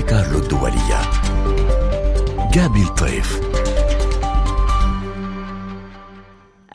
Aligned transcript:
مونتي 0.00 0.12
كارلو 0.12 0.38
الدولية 0.38 1.00
جابي 2.54 2.82
الطيف 2.82 3.40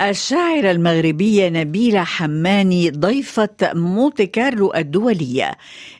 الشاعرة 0.01 0.71
المغربية 0.71 1.49
نبيلة 1.49 2.03
حماني 2.03 2.89
ضيفة 2.89 3.49
مونتي 3.73 4.25
كارلو 4.25 4.73
الدولية. 4.75 5.51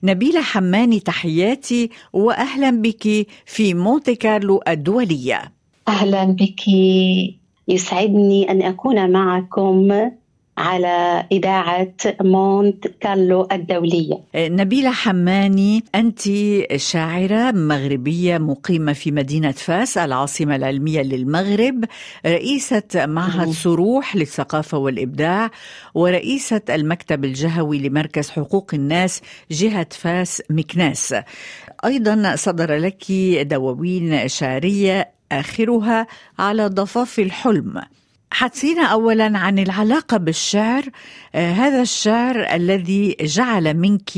نبيلة 0.03 0.41
حماني 0.41 0.99
تحياتي 0.99 1.89
وأهلا 2.13 2.69
بك 2.69 3.27
في 3.45 3.73
مونتي 3.73 4.15
كارلو 4.15 4.61
الدولية. 4.67 5.41
أهلا 5.87 6.23
بك. 6.23 6.63
يسعدني 7.67 8.51
أن 8.51 8.61
أكون 8.61 9.11
معكم. 9.11 10.11
على 10.57 11.27
إذاعة 11.31 11.93
مونت 12.21 12.87
كارلو 12.87 13.47
الدولية. 13.51 14.21
نبيلة 14.35 14.91
حماني 14.91 15.83
أنت 15.95 16.19
شاعرة 16.75 17.51
مغربية 17.51 18.37
مقيمة 18.37 18.93
في 18.93 19.11
مدينة 19.11 19.51
فاس 19.51 19.97
العاصمة 19.97 20.55
العلمية 20.55 21.01
للمغرب 21.01 21.85
رئيسة 22.25 22.83
معهد 22.95 23.49
صروح 23.49 24.15
للثقافة 24.15 24.77
والإبداع 24.77 25.51
ورئيسة 25.93 26.61
المكتب 26.69 27.25
الجهوي 27.25 27.79
لمركز 27.79 28.29
حقوق 28.29 28.71
الناس 28.73 29.21
جهة 29.51 29.87
فاس 29.91 30.43
مكناس. 30.49 31.15
أيضا 31.85 32.35
صدر 32.35 32.75
لك 32.75 33.11
دواوين 33.41 34.27
شعرية 34.27 35.09
آخرها 35.31 36.07
على 36.39 36.67
ضفاف 36.67 37.19
الحلم. 37.19 37.81
حدثينا 38.31 38.83
اولا 38.83 39.37
عن 39.37 39.59
العلاقة 39.59 40.17
بالشعر. 40.17 40.83
آه 41.35 41.51
هذا 41.51 41.81
الشعر 41.81 42.35
الذي 42.53 43.15
جعل 43.21 43.73
منك 43.73 44.11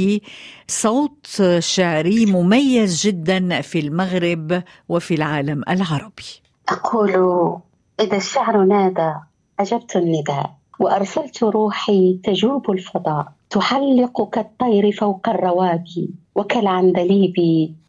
صوت 0.68 1.42
شعري 1.60 2.26
مميز 2.26 3.08
جدا 3.08 3.62
في 3.62 3.80
المغرب 3.80 4.64
وفي 4.90 5.14
العالم 5.14 5.64
العربي. 5.70 6.42
أقول 6.70 7.12
إذا 8.00 8.18
الشعر 8.18 8.64
نادى 8.64 9.14
أجبت 9.60 9.96
النداء 9.96 10.58
وأرسلت 10.80 11.44
روحي 11.44 12.20
تجوب 12.24 12.72
الفضاء 12.72 13.28
تحلق 13.50 14.30
كالطير 14.30 14.92
فوق 14.92 15.30
الروابي 15.30 16.10
وكالعندليب 16.38 17.36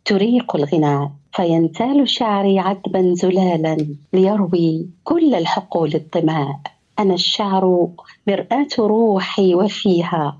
تريق 0.04 0.56
الغناء 0.56 1.10
فينتال 1.32 2.08
شعري 2.08 2.58
عذبا 2.58 3.14
زلالا 3.14 3.86
ليروي 4.12 4.86
كل 5.04 5.34
الحقول 5.34 5.94
الطماء. 5.94 6.60
أنا 6.98 7.14
الشعر 7.14 7.88
مرآة 8.26 8.68
روحي 8.78 9.54
وفيها 9.54 10.38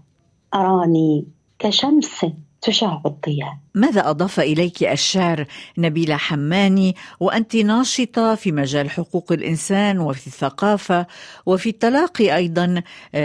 أراني 0.55 1.25
كشمس 1.59 2.27
تشع 2.61 3.01
الضياء. 3.07 3.59
ماذا 3.75 4.11
أضاف 4.11 4.41
إليك 4.41 4.83
الشعر 4.83 5.47
نبيلة 5.79 6.17
حماني 6.17 6.97
وأنت 7.21 7.57
ناشطة 7.57 8.35
في 8.35 8.53
مجال 8.53 8.91
حقوق 8.91 9.33
الإنسان 9.33 9.99
وفي 9.99 10.27
الثقافة 10.27 11.07
وفي 11.47 11.69
التلاقي 11.69 12.37
أيضا 12.37 12.83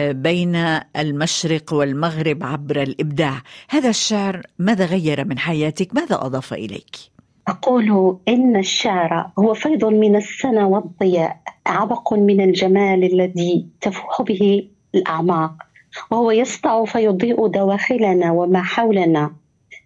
بين 0.10 0.56
المشرق 0.98 1.74
والمغرب 1.74 2.44
عبر 2.44 2.82
الإبداع. 2.82 3.42
هذا 3.70 3.90
الشعر 3.90 4.42
ماذا 4.60 4.86
غير 4.86 5.26
من 5.26 5.40
حياتك؟ 5.40 5.96
ماذا 5.96 6.16
أضاف 6.16 6.54
إليك؟ 6.54 6.96
أقول 7.48 8.18
إن 8.28 8.56
الشعر 8.56 9.32
هو 9.40 9.54
فيض 9.54 9.86
من 9.86 10.16
السنة 10.16 10.68
والضياء 10.68 11.42
عبق 11.66 12.14
من 12.14 12.42
الجمال 12.42 13.14
الذي 13.14 13.66
تفوح 13.82 14.22
به 14.22 14.70
الأعماق. 14.96 15.54
وهو 16.12 16.32
يسطع 16.32 16.86
فيضيء 16.86 17.48
دواخلنا 17.48 18.32
وما 18.32 18.62
حولنا. 18.62 19.36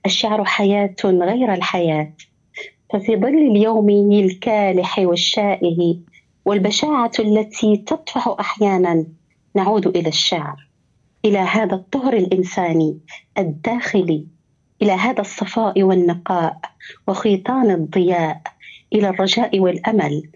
الشعر 0.06 0.46
حياة 0.46 0.96
غير 1.06 1.54
الحياة. 1.54 2.14
ففي 2.94 3.16
ظل 3.16 3.38
اليوم 3.52 3.90
الكالح 4.12 5.00
والشائه 5.00 5.98
والبشاعة 6.46 7.12
التي 7.20 7.78
تطفح 7.78 8.36
أحيانا 8.40 9.06
نعود 9.56 9.88
إلى 9.88 10.10
الشعر 10.10 10.68
إلى 11.26 11.38
هذا 11.38 11.76
الطهر 11.76 12.14
الإنساني 12.14 13.00
الداخلي 13.38 14.28
إلى 14.82 14.92
هذا 14.92 15.22
الصفاء 15.22 15.84
والنقاء 15.84 16.58
وخيطان 17.08 17.72
الضياء 17.72 18.42
إلى 18.94 19.10
الرجاء 19.10 19.60
والأمل 19.60 20.30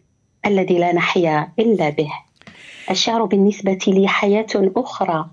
الذي 0.45 0.77
لا 0.77 0.93
نحيا 0.95 1.51
إلا 1.59 1.89
به. 1.89 2.11
الشعر 2.91 3.25
بالنسبة 3.25 3.79
لي 3.87 4.07
حياة 4.07 4.47
أخرى 4.55 5.29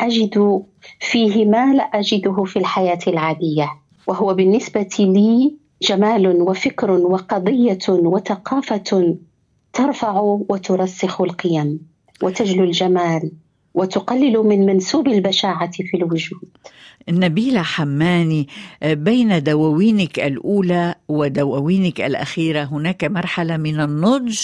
أجد 0.00 0.62
فيه 1.00 1.44
ما 1.44 1.74
لا 1.74 1.82
أجده 1.82 2.44
في 2.44 2.58
الحياة 2.58 2.98
العادية 3.06 3.70
وهو 4.06 4.34
بالنسبة 4.34 4.88
لي 4.98 5.54
جمال 5.82 6.42
وفكر 6.42 6.90
وقضية 6.90 7.78
وثقافة 7.88 9.16
ترفع 9.72 10.20
وترسخ 10.48 11.20
القيم 11.20 11.80
وتجلو 12.22 12.64
الجمال 12.64 13.32
وتقلل 13.74 14.38
من 14.38 14.66
منسوب 14.66 15.08
البشاعة 15.08 15.70
في 15.70 15.96
الوجود. 15.96 16.48
نبيلة 17.08 17.62
حماني 17.62 18.48
بين 18.82 19.42
دواوينك 19.42 20.18
الأولى 20.18 20.94
ودواوينك 21.08 22.00
الأخيرة. 22.00 22.64
هناك 22.64 23.04
مرحلة 23.04 23.56
من 23.56 23.80
النضج 23.80 24.38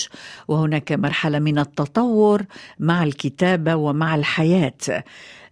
وهناك 0.48 0.92
مرحلة 0.92 1.38
من 1.38 1.58
التطور 1.58 2.42
مع 2.78 3.02
الكتابة 3.02 3.74
ومع 3.74 4.14
الحياة. 4.14 5.04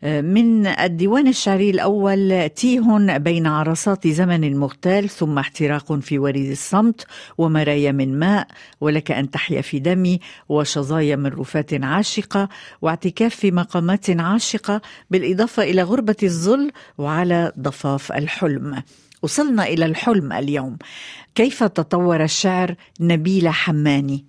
من 0.05 0.67
الديوان 0.67 1.29
الشعري 1.29 1.71
الأول 1.71 2.49
تيه 2.49 2.81
بين 3.19 3.47
عرصات 3.47 4.09
زمن 4.09 4.57
مغتال 4.57 5.09
ثم 5.09 5.39
احتراق 5.39 5.93
في 5.93 6.19
وريد 6.19 6.51
الصمت 6.51 7.07
ومرايا 7.39 7.93
من 7.93 8.19
ماء 8.19 8.47
ولك 8.81 9.11
أن 9.11 9.31
تحيا 9.31 9.61
في 9.61 9.79
دمي 9.79 10.21
وشظايا 10.49 11.17
من 11.17 11.27
رفات 11.27 11.85
عاشقة 11.85 12.49
واعتكاف 12.83 13.35
في 13.35 13.51
مقامات 13.51 14.11
عاشقة 14.11 14.81
بالإضافة 15.11 15.63
إلى 15.63 15.83
غربة 15.83 16.17
الظل 16.23 16.71
وعلى 16.99 17.53
ضفاف 17.59 18.13
الحلم. 18.13 18.83
وصلنا 19.23 19.65
إلى 19.65 19.85
الحلم 19.85 20.33
اليوم. 20.33 20.79
كيف 21.35 21.65
تطور 21.65 22.23
الشعر 22.23 22.75
نبيلة 23.01 23.51
حماني؟ 23.51 24.25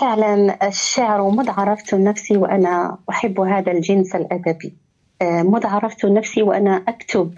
فعلا 0.00 0.68
الشعر 0.68 1.30
مذ 1.30 1.50
عرفت 1.50 1.94
نفسي 1.94 2.36
وأنا 2.36 2.98
أحب 3.10 3.40
هذا 3.40 3.72
الجنس 3.72 4.14
الأدبي. 4.14 4.74
مذ 5.22 5.66
عرفت 5.66 6.06
نفسي 6.06 6.42
وأنا 6.42 6.84
أكتب. 6.88 7.34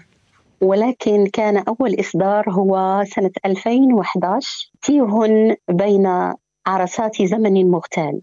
ولكن 0.61 1.27
كان 1.27 1.57
أول 1.57 1.99
إصدار 1.99 2.49
هو 2.49 3.03
سنة 3.15 3.31
2011 3.45 4.71
تيه 4.81 5.57
بين 5.69 6.33
عرسات 6.67 7.21
زمن 7.21 7.71
مغتال. 7.71 8.21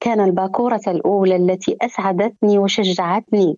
كان 0.00 0.20
الباكورة 0.20 0.80
الأولى 0.86 1.36
التي 1.36 1.76
أسعدتني 1.82 2.58
وشجعتني 2.58 3.56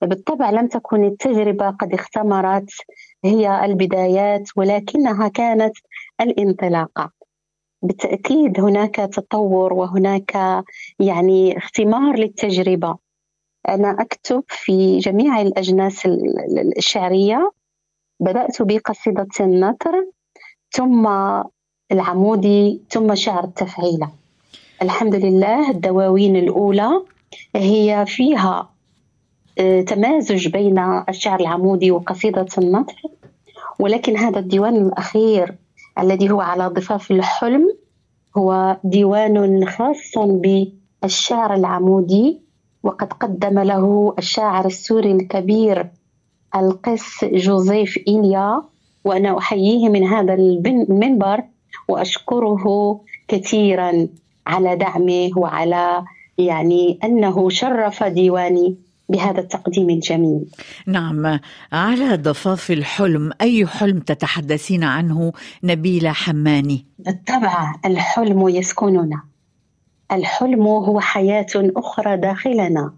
بالطبع 0.00 0.50
لم 0.50 0.66
تكن 0.66 1.04
التجربة 1.04 1.70
قد 1.70 1.94
اختمرت 1.94 2.70
هي 3.24 3.64
البدايات 3.64 4.50
ولكنها 4.56 5.28
كانت 5.28 5.76
الانطلاقة. 6.20 7.10
بالتأكيد 7.82 8.60
هناك 8.60 8.94
تطور 8.94 9.72
وهناك 9.72 10.62
يعني 10.98 11.58
اختمار 11.58 12.16
للتجربة. 12.16 12.96
أنا 13.68 13.96
أكتب 14.00 14.44
في 14.48 14.98
جميع 14.98 15.40
الأجناس 15.40 16.06
الشعرية. 16.76 17.52
بدأت 18.20 18.62
بقصيدة 18.62 19.28
النثر 19.40 20.06
ثم 20.70 21.08
العمودي 21.92 22.80
ثم 22.90 23.14
شعر 23.14 23.44
التفعيلة. 23.44 24.10
الحمد 24.82 25.14
لله 25.14 25.70
الدواوين 25.70 26.36
الأولى 26.36 27.02
هي 27.56 28.04
فيها 28.08 28.70
تمازج 29.86 30.48
بين 30.48 31.02
الشعر 31.08 31.40
العمودي 31.40 31.90
وقصيدة 31.90 32.46
النثر 32.58 33.02
ولكن 33.78 34.16
هذا 34.16 34.38
الديوان 34.38 34.76
الأخير 34.76 35.54
الذي 35.98 36.30
هو 36.30 36.40
على 36.40 36.66
ضفاف 36.66 37.10
الحلم 37.10 37.76
هو 38.36 38.76
ديوان 38.84 39.66
خاص 39.68 40.12
بالشعر 40.18 41.54
العمودي 41.54 42.40
وقد 42.82 43.12
قدم 43.12 43.58
له 43.58 44.14
الشاعر 44.18 44.66
السوري 44.66 45.12
الكبير 45.12 45.86
القس 46.56 47.24
جوزيف 47.24 47.98
إيليا 48.08 48.62
وأنا 49.04 49.38
أحييه 49.38 49.88
من 49.88 50.04
هذا 50.04 50.34
المنبر 50.34 51.42
وأشكره 51.88 53.00
كثيرا 53.28 54.08
على 54.46 54.76
دعمه 54.76 55.30
وعلى 55.36 56.04
يعني 56.38 56.98
أنه 57.04 57.48
شرف 57.48 58.04
ديواني 58.04 58.76
بهذا 59.08 59.40
التقديم 59.40 59.90
الجميل. 59.90 60.44
نعم 60.86 61.40
على 61.72 62.16
ضفاف 62.16 62.70
الحلم 62.70 63.32
أي 63.40 63.66
حلم 63.66 63.98
تتحدثين 63.98 64.84
عنه 64.84 65.32
نبيلة 65.64 66.12
حماني؟ 66.12 66.86
بالطبع 66.98 67.74
الحلم 67.84 68.48
يسكننا. 68.48 69.22
الحلم 70.12 70.62
هو 70.62 71.00
حياة 71.00 71.46
أخرى 71.56 72.16
داخلنا. 72.16 72.92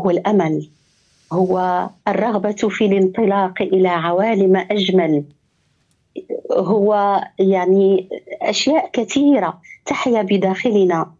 هو 0.00 0.10
الأمل. 0.10 0.68
هو 1.32 1.88
الرغبة 2.08 2.68
في 2.70 2.86
الانطلاق 2.86 3.62
إلى 3.62 3.88
عوالم 3.88 4.56
أجمل. 4.56 5.24
هو 6.52 7.20
يعني 7.38 8.08
أشياء 8.42 8.90
كثيرة 8.92 9.60
تحيا 9.86 10.22
بداخلنا. 10.22 11.12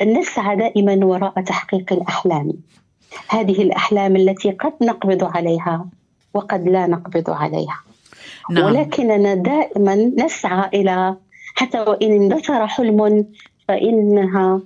ونسعى 0.00 0.56
دائما 0.56 1.06
وراء 1.06 1.40
تحقيق 1.40 1.92
الأحلام. 1.92 2.52
هذه 3.28 3.62
الأحلام 3.62 4.16
التي 4.16 4.50
قد 4.50 4.72
نقبض 4.82 5.24
عليها 5.24 5.86
وقد 6.34 6.68
لا 6.68 6.86
نقبض 6.86 7.30
عليها. 7.30 7.80
نعم. 8.50 8.64
ولكننا 8.64 9.34
دائما 9.34 9.94
نسعى 9.94 10.68
إلى 10.74 11.16
حتى 11.54 11.80
وإن 11.80 12.12
اندثر 12.12 12.66
حلم 12.66 13.26
فإنها 13.68 14.60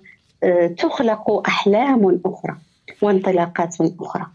آه، 0.45 0.67
تخلق 0.67 1.43
أحلام 1.49 2.21
أخرى 2.27 2.57
وانطلاقات 3.03 3.77
أخرى. 4.01 4.27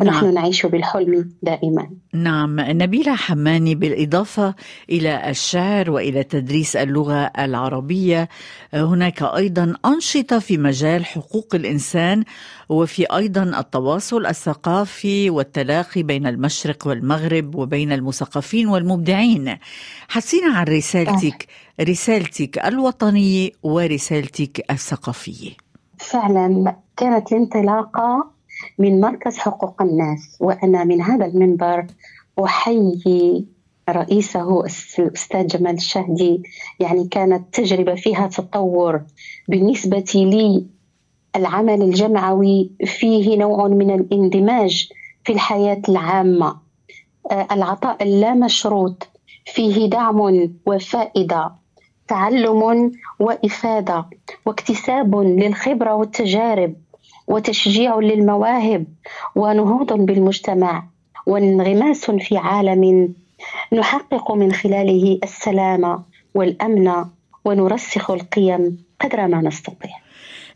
ونحن 0.00 0.24
نعم. 0.24 0.34
نعيش 0.34 0.66
بالحلم 0.66 1.30
دائما. 1.42 1.90
نعم. 2.14 2.60
نبيلة 2.60 3.14
حماني 3.14 3.74
بالإضافة 3.74 4.54
إلى 4.90 5.30
الشعر 5.30 5.90
وإلى 5.90 6.24
تدريس 6.24 6.76
اللغة 6.76 7.32
العربية 7.38 8.28
هناك 8.74 9.22
أيضا 9.22 9.74
أنشطة 9.86 10.38
في 10.38 10.58
مجال 10.58 11.06
حقوق 11.06 11.54
الإنسان 11.54 12.24
وفي 12.68 13.04
أيضا 13.16 13.42
التواصل 13.42 14.26
الثقافي 14.26 15.30
والتلاقي 15.30 16.02
بين 16.02 16.26
المشرق 16.26 16.86
والمغرب 16.86 17.54
وبين 17.54 17.92
المثقفين 17.92 18.68
والمبدعين. 18.68 19.56
حسينا 20.08 20.52
عن 20.58 20.64
رسالتك 20.64 21.46
رسالتك 21.80 22.58
الوطنية 22.58 23.50
ورسالتك 23.62 24.70
الثقافية. 24.70 25.50
فعلا 25.98 26.76
كانت 26.96 27.32
الانطلاقة 27.32 28.35
من 28.78 29.00
مركز 29.00 29.38
حقوق 29.38 29.82
الناس 29.82 30.36
وأنا 30.40 30.84
من 30.84 31.02
هذا 31.02 31.26
المنبر 31.26 31.86
أحيي 32.44 33.46
رئيسه 33.90 34.64
الأستاذ 34.98 35.46
جمال 35.46 35.74
الشهدي. 35.74 36.42
يعني 36.80 37.08
كانت 37.08 37.54
تجربة 37.54 37.94
فيها 37.94 38.26
تطور 38.26 39.02
بالنسبة 39.48 40.04
لي 40.14 40.66
العمل 41.36 41.82
الجمعوي. 41.82 42.70
فيه 42.84 43.36
نوع 43.38 43.68
من 43.68 43.90
الاندماج 43.90 44.88
في 45.24 45.32
الحياة 45.32 45.82
العامة. 45.88 46.56
آه، 47.30 47.46
العطاء 47.52 48.02
اللامشروط. 48.02 49.08
فيه 49.46 49.90
دعم 49.90 50.50
وفائدة 50.66 51.52
تعلم 52.08 52.92
وإفادة 53.18 54.06
واكتساب 54.46 55.16
للخبرة 55.16 55.94
والتجارب. 55.94 56.74
وتشجيع 57.26 57.98
للمواهب 57.98 58.86
ونهوض 59.36 59.92
بالمجتمع 59.92 60.84
وانغماس 61.26 62.10
في 62.10 62.36
عالم 62.36 63.14
نحقق 63.72 64.32
من 64.32 64.52
خلاله 64.52 65.18
السلام 65.24 66.02
والأمن 66.34 67.04
ونرسخ 67.44 68.10
القيم 68.10 68.78
قدر 69.00 69.26
ما 69.26 69.42
نستطيع 69.42 69.90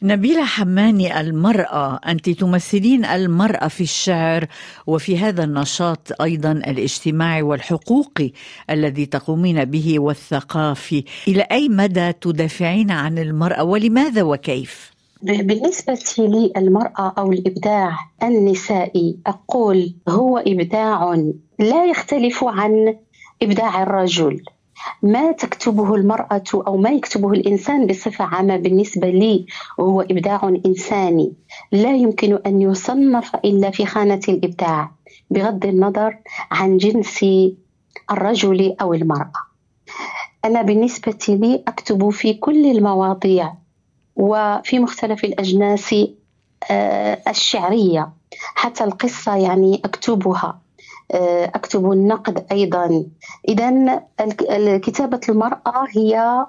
نبيلة 0.02 0.44
حماني 0.44 1.20
المرأة 1.20 2.00
أنت 2.06 2.30
تمثلين 2.30 3.04
المرأة 3.04 3.68
في 3.68 3.80
الشعر 3.80 4.46
وفي 4.86 5.18
هذا 5.18 5.44
النشاط 5.44 6.22
أيضا 6.22 6.52
الاجتماعي 6.52 7.42
والحقوقي 7.42 8.32
الذي 8.70 9.06
تقومين 9.06 9.64
به 9.64 9.98
والثقافي 9.98 11.04
إلى 11.28 11.42
أي 11.42 11.68
مدى 11.68 12.12
تدافعين 12.12 12.90
عن 12.90 13.18
المرأة 13.18 13.64
ولماذا 13.64 14.22
وكيف؟ 14.22 14.89
بالنسبة 15.22 15.98
لي 16.18 16.52
المرأة 16.56 17.14
أو 17.18 17.32
الإبداع 17.32 17.98
النسائي 18.22 19.18
أقول 19.26 19.94
هو 20.08 20.38
إبداع 20.38 21.14
لا 21.58 21.84
يختلف 21.84 22.44
عن 22.44 22.96
إبداع 23.42 23.82
الرجل. 23.82 24.42
ما 25.02 25.32
تكتبه 25.32 25.94
المرأة 25.94 26.42
أو 26.54 26.76
ما 26.76 26.90
يكتبه 26.90 27.32
الإنسان 27.32 27.86
بصفة 27.86 28.24
عامة 28.24 28.56
بالنسبة 28.56 29.10
لي 29.10 29.46
هو 29.80 30.00
إبداع 30.00 30.56
إنساني. 30.66 31.32
لا 31.72 31.96
يمكن 31.96 32.38
أن 32.46 32.62
يصنف 32.62 33.36
إلا 33.36 33.70
في 33.70 33.86
خانة 33.86 34.20
الإبداع 34.28 34.90
بغض 35.30 35.66
النظر 35.66 36.18
عن 36.50 36.76
جنس 36.76 37.24
الرجل 38.10 38.76
أو 38.80 38.94
المرأة. 38.94 39.32
أنا 40.44 40.62
بالنسبة 40.62 41.18
لي 41.28 41.64
أكتب 41.68 42.10
في 42.10 42.34
كل 42.34 42.66
المواضيع 42.70 43.59
وفي 44.20 44.78
مختلف 44.78 45.24
الأجناس 45.24 45.94
آه، 46.70 47.18
الشعرية 47.28 48.08
حتى 48.54 48.84
القصة 48.84 49.36
يعني 49.36 49.82
أكتبها 49.84 50.60
آه، 51.12 51.44
أكتب 51.44 51.92
النقد 51.92 52.46
أيضا. 52.52 53.04
إذا 53.48 54.02
كتابة 54.78 55.20
المرأة 55.28 55.86
هي 55.96 56.46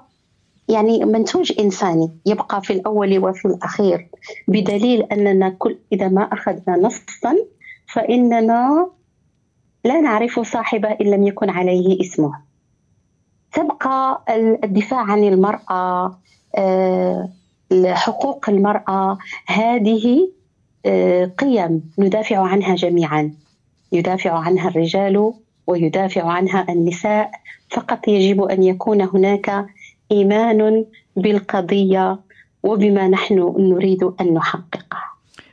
يعني 0.68 1.04
منتوج 1.04 1.52
إنساني 1.60 2.10
يبقى 2.26 2.62
في 2.62 2.72
الأول 2.72 3.18
وفي 3.18 3.44
الأخير. 3.44 4.08
بدليل 4.48 5.02
أننا 5.02 5.48
كل 5.58 5.78
إذا 5.92 6.08
ما 6.08 6.22
أخذنا 6.22 6.76
نصا 6.76 7.36
فإننا 7.94 8.86
لا 9.84 10.00
نعرف 10.00 10.40
صاحبه 10.40 10.88
إن 10.88 11.06
لم 11.06 11.26
يكن 11.26 11.50
عليه 11.50 12.00
اسمه. 12.00 12.32
تبقى 13.52 14.24
الدفاع 14.64 15.00
عن 15.00 15.24
المرأة 15.24 16.18
آه، 16.56 17.28
حقوق 17.94 18.48
المرأة 18.48 19.18
هذه 19.46 20.30
آه، 20.86 21.24
قيم 21.24 21.82
ندافع 21.98 22.38
عنها 22.38 22.74
جميعا 22.74 23.32
يدافع 23.92 24.38
عنها 24.38 24.68
الرجال 24.68 25.32
ويدافع 25.66 26.22
عنها 26.22 26.66
النساء 26.68 27.30
فقط 27.70 28.08
يجب 28.08 28.42
أن 28.42 28.62
يكون 28.62 29.02
هناك 29.02 29.66
إيمان 30.12 30.84
بالقضية 31.16 32.18
وبما 32.62 33.08
نحن 33.08 33.54
نريد 33.58 34.02
أن 34.20 34.34
نحققه. 34.34 34.98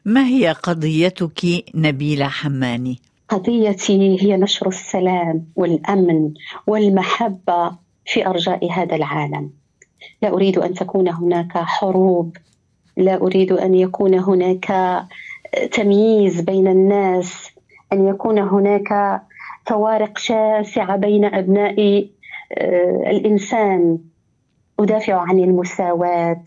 ما 0.06 0.28
هي 0.28 0.52
قضيتك 0.64 1.66
نبيلة 1.76 2.28
حماني؟ 2.28 3.00
قضيتي 3.30 4.24
هي 4.24 4.38
نشر 4.38 4.68
السلام 4.68 5.46
والأمن 5.56 6.34
والمحبة 6.68 7.72
في 8.06 8.28
أرجاء 8.28 8.72
هذا 8.72 8.96
العالم. 8.96 9.50
لا 10.22 10.30
أريد 10.30 10.58
أن 10.58 10.74
تكون 10.74 11.10
هناك 11.10 11.58
حروب. 11.58 12.38
لا 12.98 13.16
أريد 13.22 13.52
أن 13.52 13.76
يكون 13.76 14.14
هناك 14.20 14.74
تمييز 15.72 16.42
بين 16.42 16.68
الناس. 16.68 17.50
أن 17.94 18.08
يكون 18.08 18.40
هناك 18.40 19.22
فوارق 19.66 20.18
شاسعة 20.18 20.98
بين 20.98 21.26
أبناء 21.26 22.08
آه، 22.58 23.04
الإنسان. 23.12 23.98
أدافع 24.80 25.14
عن 25.14 25.40
المساواة 25.40 26.44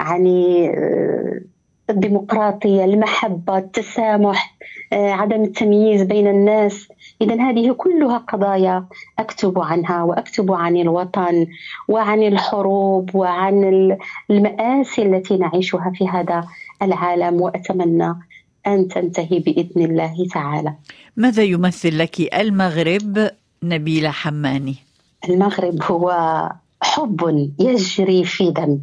عن 0.00 0.26
آه، 0.26 1.40
الديمقراطية 1.90 2.84
المحبة 2.84 3.58
التسامح 3.58 4.56
آه، 4.92 5.10
عدم 5.10 5.42
التمييز 5.42 6.02
بين 6.02 6.26
الناس 6.26 6.88
إذا 7.22 7.42
هذه 7.42 7.72
كلها 7.72 8.18
قضايا 8.18 8.86
أكتب 9.18 9.58
عنها 9.58 10.02
وأكتب 10.02 10.52
عن 10.52 10.76
الوطن 10.76 11.46
وعن 11.88 12.22
الحروب 12.22 13.14
وعن 13.14 13.96
المآسي 14.30 15.02
التي 15.02 15.36
نعيشها 15.36 15.92
في 15.94 16.08
هذا 16.08 16.44
العالم 16.82 17.40
وأتمنى 17.40 18.14
أن 18.66 18.88
تنتهي 18.88 19.38
بإذن 19.38 19.84
الله 19.84 20.26
تعالى 20.32 20.74
ماذا 21.16 21.42
يمثل 21.42 21.98
لك 21.98 22.34
المغرب 22.34 23.30
نبيلة 23.62 24.10
حماني؟ 24.10 24.76
المغرب 25.28 25.82
هو 25.82 26.12
حب 26.82 27.50
يجري 27.60 28.24
في 28.24 28.50
دمي 28.50 28.80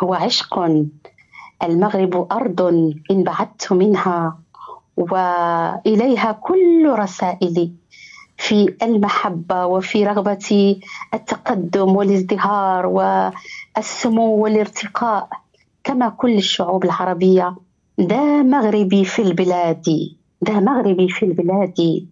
هو 0.00 0.14
عشق 0.14 0.58
المغرب 1.62 2.26
أرض 2.32 2.60
إن 3.10 3.22
بعدت 3.24 3.72
منها 3.72 4.38
وإليها 4.96 6.32
كل 6.32 6.94
رسائلي 6.98 7.72
في 8.36 8.74
المحبة 8.82 9.66
وفي 9.66 10.04
رغبة 10.04 10.76
التقدم 11.14 11.96
والازدهار 11.96 12.86
والسمو 12.86 14.34
والارتقاء 14.42 15.28
كما 15.84 16.08
كل 16.08 16.34
الشعوب 16.36 16.84
العربية. 16.84 17.56
دا 17.98 18.42
مغربي 18.42 19.04
في 19.04 19.22
البلاد 19.22 19.84
دا 20.42 20.52
مغربي 20.60 21.08
في 21.08 21.24
البلاد 21.26 22.06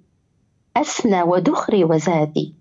أسنى 0.77 1.23
ودخري 1.23 1.85
وزادي 1.85 2.55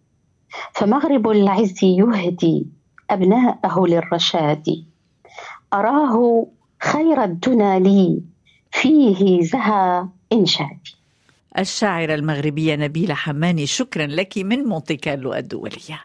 فمغرب 0.74 1.30
العز 1.30 1.84
يهدي 1.84 2.68
أبناءه 3.10 3.86
للرشاد. 3.88 4.86
أراه 5.74 6.46
خير 6.80 7.24
الدنا 7.24 7.80
لي 7.80 8.22
فيه 8.72 9.42
زهى 9.42 10.06
إنشادي 10.34 10.96
الشاعرة 11.60 12.14
المغربية 12.14 12.76
نبيلة 12.76 13.14
حماني 13.14 13.66
شكرا 13.66 14.06
لك 14.06 14.38
من 14.38 14.64
مونتي 14.64 14.96
كارلو 14.96 15.34
الدولية. 15.34 16.00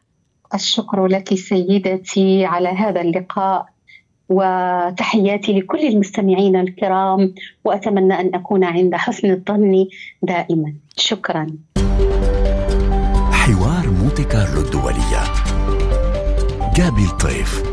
الشكر 0.55 1.07
لك 1.07 1.35
سيدتي 1.35 2.45
على 2.45 2.69
هذا 2.69 3.01
اللقاء 3.01 3.67
وتحياتي 4.29 5.53
لكل 5.53 5.87
المستمعين 5.87 6.57
الكرام 6.57 7.35
وأتمنى 7.65 8.21
أن 8.21 8.35
أكون 8.35 8.65
عند 8.65 8.95
حسن 8.95 9.31
الظن 9.31 9.87
دائما. 10.23 10.75
شكرا. 10.97 11.47
حوار 13.33 13.91
مونتي 13.91 14.25
كارلو 14.25 14.61
الدولية. 14.61 15.23
جابي 16.77 17.05
الطيف 17.05 17.72